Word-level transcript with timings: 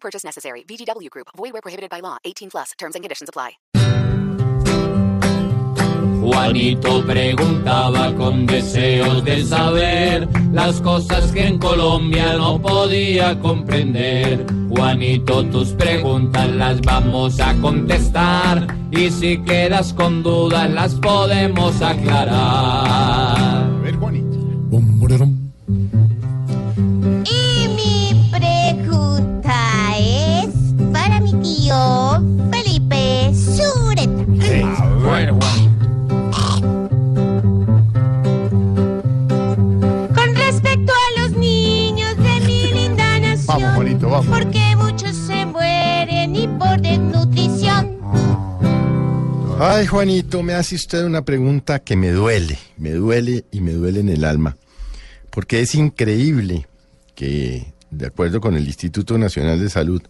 Purchase 0.00 0.24
necessary. 0.24 0.62
VGW 0.62 1.10
Group. 1.10 1.28
Void 1.36 1.52
where 1.52 1.62
prohibited 1.62 1.90
by 1.90 2.00
law. 2.00 2.16
18 2.24 2.50
plus. 2.50 2.72
Terms 2.78 2.94
and 2.94 3.04
conditions 3.04 3.28
apply. 3.28 3.58
Juanito 6.28 7.02
preguntaba 7.06 8.12
con 8.14 8.44
deseos 8.44 9.24
de 9.24 9.42
saber 9.44 10.28
las 10.52 10.80
cosas 10.80 11.32
que 11.32 11.46
en 11.46 11.58
Colombia 11.58 12.34
no 12.34 12.60
podía 12.60 13.38
comprender. 13.38 14.44
Juanito, 14.68 15.44
tus 15.46 15.68
preguntas 15.70 16.50
las 16.50 16.80
vamos 16.82 17.40
a 17.40 17.54
contestar 17.54 18.66
y 18.90 19.10
si 19.10 19.38
quedas 19.38 19.94
con 19.94 20.22
dudas 20.22 20.70
las 20.70 20.94
podemos 20.96 21.80
aclarar. 21.80 23.37
Vamos, 43.60 43.74
Juanito, 43.74 44.08
vamos. 44.08 44.38
porque 44.38 44.76
muchos 44.76 45.16
se 45.16 45.44
mueren 45.46 46.36
y 46.36 46.46
por 46.46 46.80
desnutrición. 46.80 47.98
Ay, 49.58 49.86
Juanito, 49.86 50.44
me 50.44 50.54
hace 50.54 50.76
usted 50.76 51.04
una 51.04 51.22
pregunta 51.22 51.80
que 51.80 51.96
me 51.96 52.12
duele, 52.12 52.56
me 52.76 52.92
duele 52.92 53.44
y 53.50 53.60
me 53.60 53.72
duele 53.72 53.98
en 53.98 54.10
el 54.10 54.24
alma. 54.24 54.56
Porque 55.30 55.60
es 55.60 55.74
increíble 55.74 56.68
que, 57.16 57.72
de 57.90 58.06
acuerdo 58.06 58.40
con 58.40 58.56
el 58.56 58.64
Instituto 58.64 59.18
Nacional 59.18 59.58
de 59.58 59.68
Salud, 59.68 60.02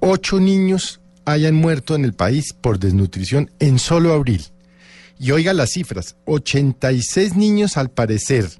ocho 0.00 0.38
niños 0.38 1.00
hayan 1.24 1.54
muerto 1.54 1.94
en 1.94 2.04
el 2.04 2.12
país 2.12 2.52
por 2.52 2.78
desnutrición 2.78 3.50
en 3.58 3.78
solo 3.78 4.12
abril. 4.12 4.44
Y 5.18 5.30
oiga 5.30 5.54
las 5.54 5.70
cifras, 5.70 6.16
86 6.26 7.36
niños 7.36 7.78
al 7.78 7.90
parecer 7.90 8.50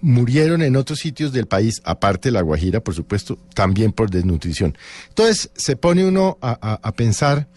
murieron 0.00 0.62
en 0.62 0.76
otros 0.76 0.98
sitios 1.00 1.32
del 1.32 1.46
país, 1.46 1.80
aparte 1.84 2.28
de 2.28 2.32
La 2.32 2.42
Guajira, 2.42 2.80
por 2.80 2.94
supuesto, 2.94 3.38
también 3.54 3.92
por 3.92 4.10
desnutrición. 4.10 4.76
Entonces 5.08 5.50
se 5.54 5.76
pone 5.76 6.04
uno 6.06 6.38
a, 6.40 6.78
a- 6.82 6.92
pensar, 6.92 7.48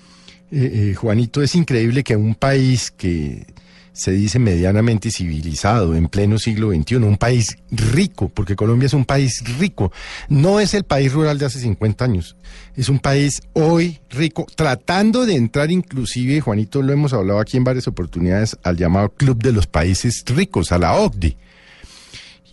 eh, 0.52 0.90
eh, 0.92 0.96
Juanito, 0.96 1.42
es 1.42 1.56
increíble 1.56 2.04
que 2.04 2.16
un 2.16 2.36
país 2.36 2.92
que 2.92 3.46
se 3.94 4.12
dice 4.12 4.40
medianamente 4.40 5.12
civilizado 5.12 5.96
en 5.96 6.08
pleno 6.08 6.40
siglo 6.40 6.72
XXI, 6.72 6.96
un 6.96 7.18
país 7.18 7.58
rico, 7.72 8.30
porque 8.30 8.56
Colombia 8.56 8.86
es 8.88 8.94
un 8.94 9.04
país 9.04 9.44
rico, 9.60 9.92
no 10.30 10.60
es 10.62 10.74
el 10.74 10.86
país 10.86 11.12
rural 11.12 11.38
de 11.38 11.46
hace 11.46 11.60
50 11.60 12.06
años, 12.06 12.38
es 12.76 12.88
un 12.88 13.00
país 13.00 13.42
hoy 13.54 14.00
rico, 14.10 14.48
tratando 14.56 15.26
de 15.26 15.36
entrar 15.36 15.72
inclusive, 15.72 16.40
Juanito, 16.40 16.82
lo 16.82 16.94
hemos 16.94 17.12
hablado 17.12 17.40
aquí 17.40 17.58
en 17.58 17.66
varias 17.66 17.88
oportunidades, 17.88 18.58
al 18.64 18.78
llamado 18.78 19.10
Club 19.10 19.44
de 19.44 19.52
los 19.52 19.68
Países 19.68 20.24
Ricos, 20.26 20.72
a 20.72 20.78
la 20.78 20.94
OCDE. 20.96 21.36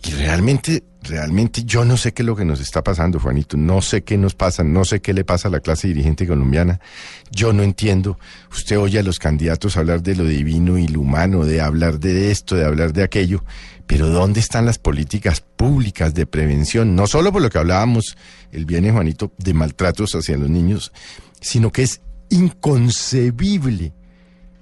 Y 0.01 0.11
realmente, 0.11 0.83
realmente 1.01 1.63
yo 1.65 1.83
no 1.83 1.97
sé 1.97 2.13
qué 2.13 2.21
es 2.21 2.25
lo 2.25 2.35
que 2.35 2.45
nos 2.45 2.61
está 2.61 2.83
pasando, 2.83 3.19
Juanito. 3.19 3.57
No 3.57 3.81
sé 3.81 4.03
qué 4.03 4.17
nos 4.17 4.33
pasa, 4.33 4.63
no 4.63 4.85
sé 4.85 5.01
qué 5.01 5.13
le 5.13 5.25
pasa 5.25 5.49
a 5.49 5.51
la 5.51 5.59
clase 5.59 5.89
dirigente 5.89 6.25
colombiana. 6.25 6.79
Yo 7.31 7.51
no 7.51 7.63
entiendo. 7.63 8.17
Usted 8.51 8.79
oye 8.79 8.99
a 8.99 9.03
los 9.03 9.19
candidatos 9.19 9.75
hablar 9.75 10.01
de 10.01 10.15
lo 10.15 10.23
divino 10.23 10.77
y 10.77 10.87
lo 10.87 11.01
humano, 11.01 11.43
de 11.43 11.59
hablar 11.59 11.99
de 11.99 12.31
esto, 12.31 12.55
de 12.55 12.65
hablar 12.65 12.93
de 12.93 13.03
aquello. 13.03 13.43
Pero 13.87 14.07
¿dónde 14.07 14.39
están 14.39 14.65
las 14.65 14.77
políticas 14.77 15.41
públicas 15.41 16.13
de 16.13 16.25
prevención? 16.25 16.95
No 16.95 17.07
solo 17.07 17.33
por 17.33 17.41
lo 17.41 17.49
que 17.49 17.57
hablábamos 17.57 18.15
el 18.51 18.65
viernes, 18.65 18.93
Juanito, 18.93 19.33
de 19.37 19.53
maltratos 19.53 20.15
hacia 20.15 20.37
los 20.37 20.49
niños, 20.49 20.93
sino 21.41 21.71
que 21.71 21.83
es 21.83 22.01
inconcebible 22.29 23.93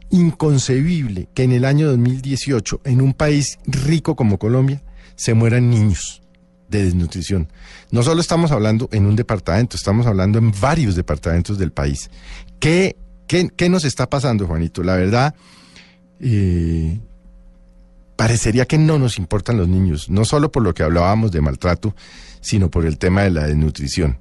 inconcebible 0.09 1.28
que 1.34 1.44
en 1.44 1.52
el 1.52 1.66
año 1.66 1.88
2018, 1.90 2.80
en 2.86 3.02
un 3.02 3.14
país 3.14 3.59
rico 3.66 4.16
como 4.16 4.40
Colombia, 4.40 4.81
se 5.17 5.33
mueran 5.33 5.69
niños 5.69 6.22
de 6.69 6.85
desnutrición. 6.85 7.50
No 7.91 8.03
solo 8.03 8.22
estamos 8.22 8.51
hablando 8.51 8.88
en 8.94 9.05
un 9.05 9.17
departamento, 9.17 9.75
estamos 9.75 10.05
hablando 10.05 10.38
en 10.39 10.53
varios 10.61 10.95
departamentos 10.95 11.57
del 11.57 11.72
país. 11.72 12.09
¿Qué, 12.59 12.95
qué, 13.27 13.50
qué 13.56 13.67
nos 13.67 13.83
está 13.83 14.09
pasando, 14.09 14.47
Juanito? 14.47 14.83
La 14.83 14.95
verdad, 14.95 15.35
eh, 16.22 17.00
parecería 18.16 18.66
que 18.66 18.77
no 18.77 19.00
nos 19.00 19.17
importan 19.17 19.57
los 19.57 19.67
niños, 19.67 20.09
no 20.09 20.23
solo 20.23 20.51
por 20.51 20.63
lo 20.63 20.73
que 20.73 20.83
hablábamos 20.83 21.31
de 21.31 21.41
maltrato, 21.41 21.95
sino 22.41 22.69
por 22.69 22.85
el 22.85 22.97
tema 22.97 23.23
de 23.23 23.31
la 23.31 23.47
desnutrición. 23.47 24.19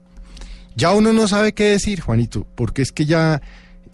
Ya 0.77 0.93
uno 0.93 1.13
no 1.13 1.27
sabe 1.29 1.55
qué 1.55 1.65
decir, 1.65 2.01
Juanito, 2.01 2.47
porque 2.55 2.83
es 2.83 2.93
que 2.93 3.07
ya 3.07 3.41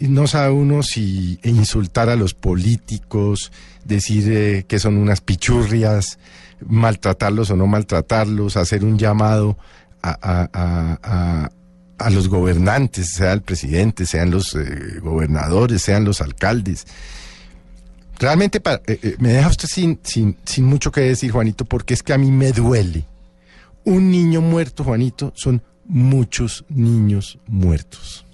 no 0.09 0.27
sabe 0.27 0.51
uno 0.53 0.83
si 0.83 1.39
insultar 1.45 2.09
a 2.09 2.17
los 2.17 2.35
políticos, 2.35 3.53
decir 3.85 4.25
eh, 4.33 4.65
que 4.67 4.79
son 4.79 4.97
unas 4.97 5.21
pichurrias, 5.21 6.19
maltratarlos 6.67 7.51
o 7.51 7.57
no 7.57 7.67
maltratarlos, 7.67 8.57
hacer 8.57 8.85
un 8.85 8.99
llamado 8.99 9.57
a, 10.03 10.11
a- 10.11 10.51
a- 10.53 11.51
a- 11.99 12.11
los 12.11 12.27
gobernantes, 12.29 13.11
sea 13.13 13.33
el 13.33 13.43
presidente, 13.43 14.07
sean 14.07 14.33
los 14.33 14.57
eh, 14.57 14.99
gobernadores, 15.01 15.83
sean 15.83 16.05
los 16.05 16.21
alcaldes. 16.21 16.85
Realmente 18.19 18.61
eh, 18.89 19.17
me 19.19 19.31
deja 19.35 19.49
usted 19.49 19.69
sin, 19.69 20.01
sin, 20.03 20.37
sin 20.45 20.65
mucho 20.65 20.91
que 20.91 21.01
decir, 21.03 21.31
Juanito, 21.31 21.65
porque 21.65 21.95
es 21.95 22.03
que 22.03 22.13
a 22.13 22.19
mí 22.19 22.31
me 22.33 22.51
duele. 22.53 23.05
Un 23.85 24.11
niño 24.11 24.41
muerto, 24.41 24.83
Juanito, 24.85 25.33
son 25.37 25.63
muchos 25.87 26.65
niños 26.69 27.39
muertos. 27.47 28.25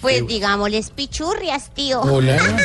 Pues 0.00 0.26
digámosles 0.26 0.90
pichurrias, 0.90 1.70
tío. 1.74 2.00
Hola. 2.00 2.36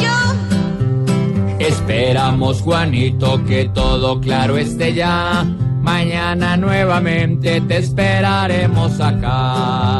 Yo, 0.00 0.10
Esperamos, 1.58 2.60
Juanito, 2.62 3.44
que 3.44 3.66
todo 3.66 4.20
claro 4.20 4.56
esté 4.56 4.94
ya. 4.94 5.44
Mañana 5.82 6.56
nuevamente 6.56 7.60
te 7.62 7.78
esperaremos 7.78 9.00
acá. 9.00 9.99